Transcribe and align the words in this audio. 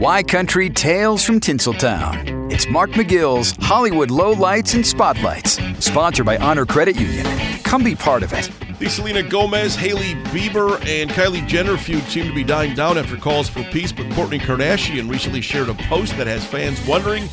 Y 0.00 0.22
Country 0.22 0.70
Tales 0.70 1.22
from 1.22 1.40
Tinseltown. 1.40 2.50
It's 2.50 2.66
Mark 2.66 2.92
McGill's 2.92 3.54
Hollywood 3.60 4.08
Lowlights 4.08 4.74
and 4.74 4.86
Spotlights, 4.86 5.58
sponsored 5.84 6.24
by 6.24 6.38
Honor 6.38 6.64
Credit 6.64 6.98
Union. 6.98 7.26
Come 7.64 7.84
be 7.84 7.94
part 7.94 8.22
of 8.22 8.32
it. 8.32 8.50
The 8.78 8.88
Selena 8.88 9.22
Gomez, 9.22 9.76
Hailey 9.76 10.14
Bieber, 10.30 10.82
and 10.86 11.10
Kylie 11.10 11.46
Jenner 11.46 11.76
feud 11.76 12.02
seem 12.04 12.26
to 12.26 12.34
be 12.34 12.42
dying 12.42 12.74
down 12.74 12.96
after 12.96 13.18
calls 13.18 13.50
for 13.50 13.62
peace, 13.64 13.92
but 13.92 14.06
Kourtney 14.06 14.40
Kardashian 14.40 15.10
recently 15.10 15.42
shared 15.42 15.68
a 15.68 15.74
post 15.74 16.16
that 16.16 16.26
has 16.26 16.46
fans 16.46 16.80
wondering 16.86 17.24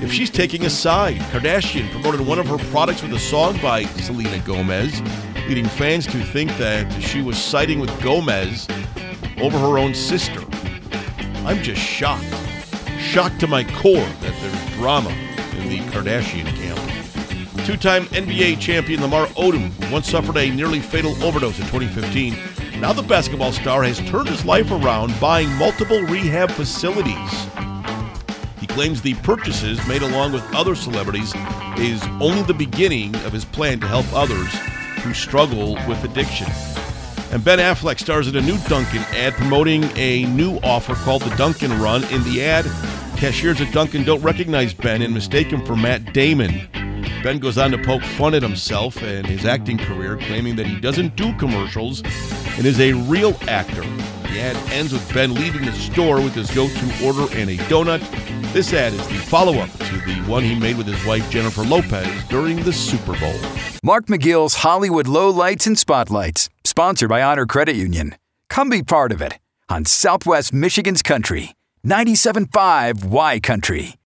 if 0.00 0.12
she's 0.12 0.30
taking 0.30 0.64
a 0.64 0.70
side. 0.70 1.16
Kardashian 1.32 1.90
promoted 1.90 2.20
one 2.20 2.38
of 2.38 2.46
her 2.46 2.58
products 2.70 3.02
with 3.02 3.14
a 3.14 3.18
song 3.18 3.58
by 3.60 3.82
Selena 3.84 4.38
Gomez, 4.44 5.02
leading 5.48 5.66
fans 5.66 6.06
to 6.06 6.22
think 6.22 6.56
that 6.58 6.88
she 7.02 7.20
was 7.20 7.36
siding 7.36 7.80
with 7.80 7.90
Gomez 8.00 8.68
over 9.38 9.58
her 9.58 9.76
own 9.76 9.92
sister. 9.92 10.40
I'm 11.46 11.62
just 11.62 11.80
shocked. 11.80 12.26
Shocked 12.98 13.38
to 13.38 13.46
my 13.46 13.62
core 13.62 14.00
that 14.00 14.34
there's 14.40 14.74
drama 14.74 15.10
in 15.56 15.68
the 15.68 15.78
Kardashian 15.92 16.44
camp. 16.56 17.64
Two 17.64 17.76
time 17.76 18.06
NBA 18.06 18.58
champion 18.58 19.00
Lamar 19.00 19.26
Odom 19.28 19.70
once 19.92 20.10
suffered 20.10 20.36
a 20.38 20.50
nearly 20.50 20.80
fatal 20.80 21.12
overdose 21.22 21.60
in 21.60 21.66
2015. 21.66 22.80
Now 22.80 22.92
the 22.92 23.04
basketball 23.04 23.52
star 23.52 23.84
has 23.84 24.00
turned 24.10 24.28
his 24.28 24.44
life 24.44 24.72
around 24.72 25.14
buying 25.20 25.48
multiple 25.52 26.02
rehab 26.02 26.50
facilities. 26.50 27.46
He 28.60 28.66
claims 28.66 29.00
the 29.00 29.14
purchases 29.22 29.78
made 29.86 30.02
along 30.02 30.32
with 30.32 30.42
other 30.52 30.74
celebrities 30.74 31.32
is 31.78 32.02
only 32.20 32.42
the 32.42 32.54
beginning 32.54 33.14
of 33.24 33.32
his 33.32 33.44
plan 33.44 33.78
to 33.78 33.86
help 33.86 34.06
others 34.12 34.52
who 35.02 35.14
struggle 35.14 35.74
with 35.86 36.02
addiction. 36.02 36.48
And 37.32 37.44
Ben 37.44 37.58
Affleck 37.58 37.98
stars 37.98 38.28
in 38.28 38.36
a 38.36 38.40
new 38.40 38.56
Dunkin' 38.68 39.02
ad 39.14 39.34
promoting 39.34 39.84
a 39.96 40.24
new 40.26 40.58
offer 40.58 40.94
called 40.94 41.22
the 41.22 41.34
Dunkin' 41.36 41.78
Run. 41.80 42.04
In 42.04 42.22
the 42.24 42.42
ad, 42.42 42.64
cashiers 43.16 43.60
at 43.60 43.72
Dunkin' 43.72 44.04
don't 44.04 44.22
recognize 44.22 44.72
Ben 44.72 45.02
and 45.02 45.12
mistake 45.12 45.48
him 45.48 45.64
for 45.66 45.76
Matt 45.76 46.12
Damon. 46.12 46.68
Ben 47.22 47.38
goes 47.38 47.58
on 47.58 47.72
to 47.72 47.78
poke 47.78 48.02
fun 48.02 48.34
at 48.34 48.42
himself 48.42 49.02
and 49.02 49.26
his 49.26 49.44
acting 49.44 49.76
career, 49.76 50.16
claiming 50.16 50.54
that 50.56 50.66
he 50.66 50.78
doesn't 50.80 51.16
do 51.16 51.34
commercials 51.36 52.02
and 52.56 52.64
is 52.64 52.78
a 52.78 52.92
real 52.92 53.36
actor. 53.48 53.82
The 53.82 54.40
ad 54.40 54.56
ends 54.70 54.92
with 54.92 55.12
Ben 55.12 55.34
leaving 55.34 55.64
the 55.64 55.72
store 55.72 56.20
with 56.20 56.34
his 56.34 56.50
go 56.52 56.68
to 56.68 57.04
order 57.04 57.26
and 57.34 57.50
a 57.50 57.56
donut. 57.64 58.00
This 58.52 58.72
ad 58.72 58.92
is 58.92 59.08
the 59.08 59.14
follow 59.14 59.58
up 59.58 59.70
to 59.70 59.96
the 60.06 60.22
one 60.26 60.44
he 60.44 60.54
made 60.54 60.76
with 60.76 60.86
his 60.86 61.04
wife 61.04 61.28
Jennifer 61.30 61.62
Lopez 61.62 62.24
during 62.28 62.62
the 62.62 62.72
Super 62.72 63.18
Bowl. 63.18 63.34
Mark 63.82 64.06
McGill's 64.06 64.54
Hollywood 64.56 65.06
Lowlights 65.06 65.66
and 65.66 65.78
Spotlights, 65.78 66.48
sponsored 66.76 67.08
by 67.08 67.22
Honor 67.22 67.46
Credit 67.46 67.74
Union. 67.74 68.16
Come 68.50 68.68
be 68.68 68.82
part 68.82 69.10
of 69.10 69.22
it 69.22 69.38
on 69.70 69.86
Southwest 69.86 70.52
Michigan's 70.52 71.00
Country, 71.00 71.54
97.5 71.86 73.02
Y 73.02 73.40
Country. 73.40 73.94